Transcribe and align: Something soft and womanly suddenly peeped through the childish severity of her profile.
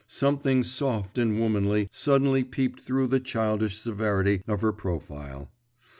Something 0.07 0.63
soft 0.63 1.19
and 1.19 1.39
womanly 1.39 1.87
suddenly 1.91 2.43
peeped 2.43 2.81
through 2.81 3.05
the 3.05 3.19
childish 3.19 3.77
severity 3.77 4.41
of 4.47 4.61
her 4.61 4.73
profile. 4.73 5.51